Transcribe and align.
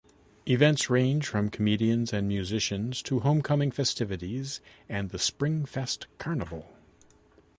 Events 0.47 0.89
range 0.89 1.27
from 1.27 1.51
comedians 1.51 2.11
and 2.11 2.27
musicians 2.27 3.03
to 3.03 3.19
Homecoming 3.19 3.69
festivities 3.69 4.59
and 4.89 5.11
the 5.11 5.19
Springfest 5.19 6.07
Carnival. 6.17 6.75